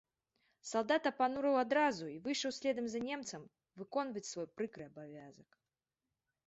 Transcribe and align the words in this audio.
Салдат 0.69 1.03
апанураў 1.11 1.57
адразу 1.65 2.05
і 2.13 2.17
выйшаў 2.25 2.51
следам 2.59 2.85
за 2.95 2.99
немцам 3.09 3.41
выконваць 3.83 4.27
свой 4.33 4.47
прыкры 4.57 4.83
абавязак. 4.93 5.49